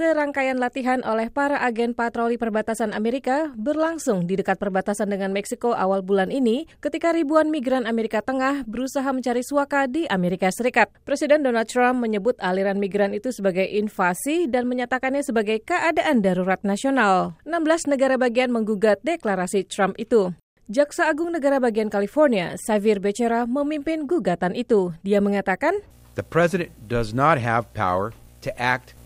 Serangkaian 0.00 0.56
latihan 0.56 1.04
oleh 1.04 1.28
para 1.28 1.60
agen 1.60 1.92
patroli 1.92 2.40
perbatasan 2.40 2.96
Amerika 2.96 3.52
berlangsung 3.52 4.24
di 4.24 4.32
dekat 4.32 4.56
perbatasan 4.56 5.12
dengan 5.12 5.28
Meksiko 5.28 5.76
awal 5.76 6.00
bulan 6.00 6.32
ini 6.32 6.64
ketika 6.80 7.12
ribuan 7.12 7.52
migran 7.52 7.84
Amerika 7.84 8.24
Tengah 8.24 8.64
berusaha 8.64 9.04
mencari 9.12 9.44
suaka 9.44 9.84
di 9.84 10.08
Amerika 10.08 10.48
Serikat. 10.48 10.88
Presiden 11.04 11.44
Donald 11.44 11.68
Trump 11.68 12.00
menyebut 12.00 12.32
aliran 12.40 12.80
migran 12.80 13.12
itu 13.12 13.28
sebagai 13.28 13.68
invasi 13.68 14.48
dan 14.48 14.64
menyatakannya 14.72 15.20
sebagai 15.20 15.60
keadaan 15.60 16.24
darurat 16.24 16.64
nasional. 16.64 17.36
16 17.44 17.92
negara 17.92 18.16
bagian 18.16 18.48
menggugat 18.48 19.04
deklarasi 19.04 19.68
Trump 19.68 20.00
itu. 20.00 20.32
Jaksa 20.72 21.12
Agung 21.12 21.28
Negara 21.28 21.60
Bagian 21.60 21.92
California, 21.92 22.56
Xavier 22.56 23.04
Becerra, 23.04 23.44
memimpin 23.44 24.08
gugatan 24.08 24.56
itu. 24.56 24.96
Dia 25.04 25.20
mengatakan, 25.20 25.76
The 26.16 26.24
president 26.24 26.72
does 26.88 27.12
not 27.12 27.36
have 27.36 27.68
power 27.76 28.16
to 28.40 28.48
act 28.56 28.96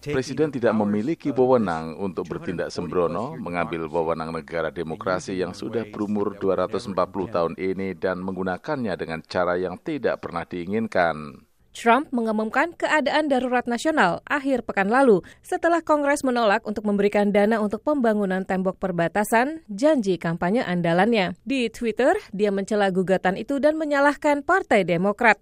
Presiden 0.00 0.52
tidak 0.52 0.76
memiliki 0.76 1.32
wewenang 1.32 1.96
untuk 1.96 2.28
bertindak 2.28 2.68
sembrono, 2.68 3.32
mengambil 3.40 3.88
wewenang 3.88 4.28
negara 4.28 4.68
demokrasi 4.68 5.40
yang 5.40 5.56
sudah 5.56 5.88
berumur 5.88 6.36
240 6.36 6.92
tahun 7.32 7.54
ini 7.56 7.96
dan 7.96 8.20
menggunakannya 8.20 8.92
dengan 9.00 9.24
cara 9.24 9.56
yang 9.56 9.80
tidak 9.80 10.20
pernah 10.20 10.44
diinginkan. 10.44 11.48
Trump 11.70 12.10
mengumumkan 12.10 12.74
keadaan 12.74 13.30
darurat 13.30 13.62
nasional 13.70 14.26
akhir 14.26 14.66
pekan 14.66 14.90
lalu 14.90 15.22
setelah 15.40 15.78
Kongres 15.80 16.26
menolak 16.26 16.66
untuk 16.66 16.82
memberikan 16.82 17.30
dana 17.30 17.62
untuk 17.62 17.86
pembangunan 17.86 18.42
tembok 18.42 18.76
perbatasan, 18.82 19.62
janji 19.70 20.18
kampanye 20.18 20.66
andalannya. 20.66 21.38
Di 21.46 21.70
Twitter, 21.70 22.18
dia 22.34 22.50
mencela 22.50 22.90
gugatan 22.90 23.38
itu 23.38 23.62
dan 23.62 23.78
menyalahkan 23.78 24.42
Partai 24.42 24.82
Demokrat. 24.82 25.38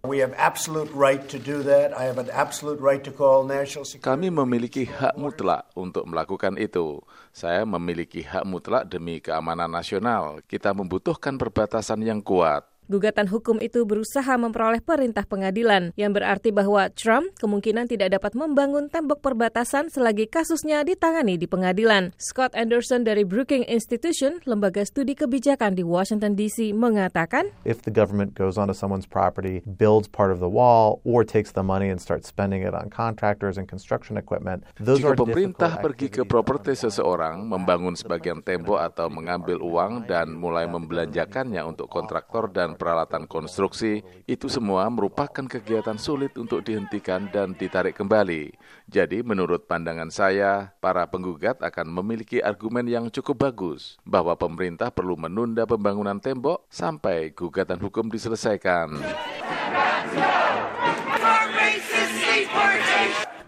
Kami 3.98 4.28
memiliki 4.28 4.84
hak 4.84 5.14
mutlak 5.16 5.62
untuk 5.72 6.04
melakukan 6.04 6.54
itu. 6.60 7.00
Saya 7.32 7.64
memiliki 7.64 8.20
hak 8.20 8.44
mutlak 8.44 8.84
demi 8.84 9.18
keamanan 9.24 9.72
nasional. 9.72 10.44
Kita 10.44 10.76
membutuhkan 10.76 11.40
perbatasan 11.40 12.04
yang 12.04 12.20
kuat. 12.20 12.77
Gugatan 12.88 13.28
hukum 13.28 13.60
itu 13.60 13.84
berusaha 13.84 14.40
memperoleh 14.40 14.80
perintah 14.80 15.20
pengadilan, 15.20 15.92
yang 16.00 16.16
berarti 16.16 16.48
bahwa 16.56 16.88
Trump 16.96 17.36
kemungkinan 17.36 17.84
tidak 17.84 18.16
dapat 18.16 18.32
membangun 18.32 18.88
tembok 18.88 19.20
perbatasan 19.20 19.92
selagi 19.92 20.24
kasusnya 20.24 20.80
ditangani 20.88 21.36
di 21.36 21.44
pengadilan. 21.44 22.16
Scott 22.16 22.56
Anderson 22.56 23.04
dari 23.04 23.28
Brookings 23.28 23.68
Institution, 23.68 24.40
lembaga 24.48 24.88
studi 24.88 25.12
kebijakan 25.12 25.76
di 25.76 25.84
Washington 25.84 26.32
DC, 26.32 26.72
mengatakan, 26.72 27.52
If 27.68 27.84
the 27.84 27.92
government 27.92 28.32
goes 28.32 28.56
onto 28.56 28.72
someone's 28.72 29.04
property, 29.04 29.60
builds 29.68 30.08
part 30.08 30.32
of 30.32 30.40
the 30.40 30.48
wall, 30.48 31.04
or 31.04 31.28
takes 31.28 31.52
the 31.52 31.60
money 31.60 31.92
and 31.92 32.00
starts 32.00 32.24
spending 32.24 32.64
it 32.64 32.72
on 32.72 32.88
contractors 32.88 33.60
and 33.60 33.68
construction 33.68 34.16
equipment, 34.16 34.64
those 34.80 35.04
Jika 35.04 35.12
are 35.12 35.16
pemerintah 35.28 35.76
pergi 35.84 36.08
ke 36.08 36.24
properti 36.24 36.72
seseorang, 36.72 37.52
membangun 37.52 37.92
sebagian 38.00 38.40
tembok 38.40 38.80
atau 38.80 39.12
mengambil 39.12 39.60
uang 39.60 40.08
dan 40.08 40.32
mulai 40.32 40.64
membelanjakannya 40.64 41.60
untuk 41.68 41.92
kontraktor 41.92 42.48
dan 42.48 42.77
peralatan 42.78 43.26
konstruksi, 43.26 44.06
itu 44.30 44.46
semua 44.46 44.86
merupakan 44.86 45.42
kegiatan 45.42 45.98
sulit 45.98 46.38
untuk 46.38 46.62
dihentikan 46.62 47.26
dan 47.34 47.58
ditarik 47.58 47.98
kembali. 47.98 48.54
Jadi 48.86 49.26
menurut 49.26 49.66
pandangan 49.66 50.14
saya, 50.14 50.70
para 50.78 51.02
penggugat 51.10 51.58
akan 51.58 51.90
memiliki 51.90 52.38
argumen 52.38 52.86
yang 52.86 53.10
cukup 53.10 53.50
bagus 53.50 53.98
bahwa 54.06 54.38
pemerintah 54.38 54.94
perlu 54.94 55.18
menunda 55.18 55.66
pembangunan 55.66 56.22
tembok 56.22 56.62
sampai 56.70 57.34
gugatan 57.34 57.82
hukum 57.82 58.06
diselesaikan. 58.06 58.94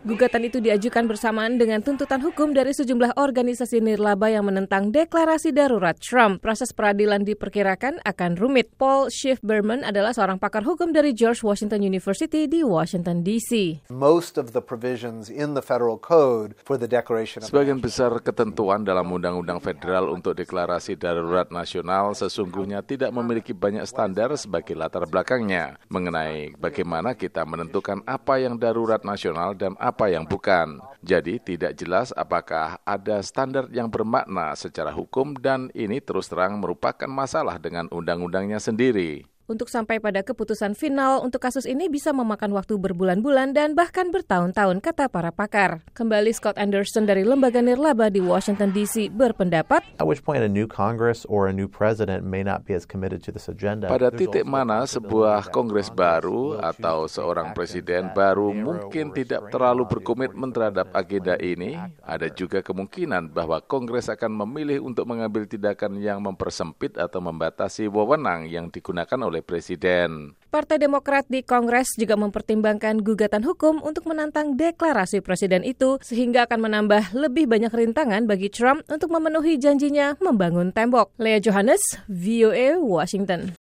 Gugatan 0.00 0.48
itu 0.48 0.64
diajukan 0.64 1.04
bersamaan 1.04 1.60
dengan 1.60 1.84
tuntutan 1.84 2.24
hukum 2.24 2.56
dari 2.56 2.72
sejumlah 2.72 3.20
organisasi 3.20 3.84
nirlaba 3.84 4.32
yang 4.32 4.48
menentang 4.48 4.88
deklarasi 4.88 5.52
darurat 5.52 5.92
Trump. 6.00 6.40
Proses 6.40 6.72
peradilan 6.72 7.20
diperkirakan 7.28 8.00
akan 8.00 8.40
rumit. 8.40 8.72
Paul 8.80 9.12
Schiff 9.12 9.44
Berman 9.44 9.84
adalah 9.84 10.16
seorang 10.16 10.40
pakar 10.40 10.64
hukum 10.64 10.96
dari 10.96 11.12
George 11.12 11.44
Washington 11.44 11.84
University 11.84 12.48
di 12.48 12.64
Washington 12.64 13.20
DC. 13.20 13.84
Most 13.92 14.40
of 14.40 14.56
the 14.56 14.64
provisions 14.64 15.28
in 15.28 15.52
the 15.52 15.60
federal 15.60 16.00
code 16.00 16.56
for 16.64 16.80
the 16.80 16.88
declaration 16.88 17.44
of 17.44 17.52
Sebagian 17.52 17.84
besar 17.84 18.16
ketentuan 18.24 18.88
dalam 18.88 19.04
undang-undang 19.12 19.60
federal 19.60 20.08
untuk 20.08 20.32
deklarasi 20.32 20.96
darurat 20.96 21.52
nasional 21.52 22.16
sesungguhnya 22.16 22.80
tidak 22.80 23.12
memiliki 23.12 23.52
banyak 23.52 23.84
standar 23.84 24.32
sebagai 24.40 24.72
latar 24.72 25.04
belakangnya 25.04 25.76
mengenai 25.92 26.56
bagaimana 26.56 27.12
kita 27.12 27.44
menentukan 27.44 28.00
apa 28.08 28.40
yang 28.40 28.56
darurat 28.56 29.04
nasional 29.04 29.52
dan 29.52 29.76
apa 29.76 29.89
yang 30.06 30.28
bukan. 30.28 30.78
Jadi 31.00 31.40
tidak 31.40 31.74
jelas 31.74 32.12
apakah 32.14 32.78
ada 32.86 33.18
standar 33.24 33.66
yang 33.72 33.88
bermakna 33.88 34.54
secara 34.54 34.92
hukum 34.94 35.34
dan 35.34 35.72
ini 35.72 35.98
terus 35.98 36.28
terang 36.28 36.60
merupakan 36.60 37.08
masalah 37.08 37.56
dengan 37.56 37.88
undang-undangnya 37.90 38.60
sendiri. 38.60 39.24
Untuk 39.50 39.66
sampai 39.66 39.98
pada 39.98 40.22
keputusan 40.22 40.78
final 40.78 41.26
untuk 41.26 41.42
kasus 41.42 41.66
ini 41.66 41.90
bisa 41.90 42.14
memakan 42.14 42.54
waktu 42.54 42.78
berbulan-bulan 42.78 43.50
dan 43.50 43.74
bahkan 43.74 44.14
bertahun-tahun, 44.14 44.78
kata 44.78 45.10
para 45.10 45.34
pakar. 45.34 45.82
Kembali 45.90 46.30
Scott 46.30 46.54
Anderson 46.54 47.02
dari 47.02 47.26
Lembaga 47.26 47.58
Nirlaba 47.58 48.14
di 48.14 48.22
Washington 48.22 48.70
DC 48.70 49.10
berpendapat, 49.10 49.82
At 49.98 50.06
which 50.06 50.22
point 50.22 50.46
a 50.46 50.46
new 50.46 50.70
Congress 50.70 51.26
or 51.26 51.50
a 51.50 51.54
new 51.56 51.66
president 51.66 52.22
may 52.22 52.46
not 52.46 52.62
be 52.62 52.78
as 52.78 52.86
committed 52.86 53.26
to 53.26 53.34
this 53.34 53.50
agenda. 53.50 53.90
Pada 53.90 54.14
titik 54.14 54.46
mana 54.46 54.86
sebuah 54.86 55.50
kongres 55.50 55.90
baru 55.90 56.62
atau 56.62 57.10
seorang 57.10 57.50
presiden 57.50 58.14
baru 58.14 58.54
mungkin 58.54 59.10
tidak 59.10 59.50
terlalu 59.50 59.82
berkomitmen 59.82 60.54
terhadap 60.54 60.94
agenda 60.94 61.34
ini, 61.42 61.74
ada 62.06 62.30
juga 62.30 62.62
kemungkinan 62.62 63.34
bahwa 63.34 63.58
kongres 63.66 64.14
akan 64.14 64.46
memilih 64.46 64.78
untuk 64.86 65.10
mengambil 65.10 65.42
tindakan 65.42 65.98
yang 65.98 66.22
mempersempit 66.22 66.94
atau 66.94 67.18
membatasi 67.18 67.90
wewenang 67.90 68.46
yang 68.46 68.70
digunakan 68.70 69.18
oleh 69.40 69.44
presiden. 69.44 70.36
Partai 70.50 70.82
Demokrat 70.82 71.24
di 71.30 71.40
Kongres 71.40 71.94
juga 71.96 72.18
mempertimbangkan 72.18 73.00
gugatan 73.00 73.46
hukum 73.46 73.80
untuk 73.80 74.04
menantang 74.10 74.58
deklarasi 74.58 75.24
presiden 75.24 75.62
itu 75.64 75.96
sehingga 76.04 76.44
akan 76.44 76.68
menambah 76.68 77.14
lebih 77.16 77.46
banyak 77.48 77.72
rintangan 77.72 78.28
bagi 78.28 78.52
Trump 78.52 78.84
untuk 78.90 79.08
memenuhi 79.14 79.56
janjinya 79.56 80.18
membangun 80.20 80.74
tembok. 80.74 81.14
Lea 81.22 81.38
Johannes, 81.38 81.80
VOA 82.10 82.82
Washington. 82.82 83.59